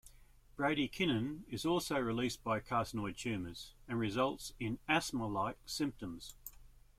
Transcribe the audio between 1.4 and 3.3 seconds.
is also released by carcinoid